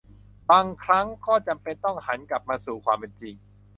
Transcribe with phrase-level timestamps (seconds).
[0.49, 3.35] บางครั้งก็จำเป็นต้องหันกลับมาสู่ความเป็นจริง